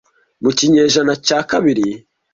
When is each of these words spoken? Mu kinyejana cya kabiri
Mu 0.41 0.49
kinyejana 0.57 1.13
cya 1.25 1.39
kabiri 1.49 1.87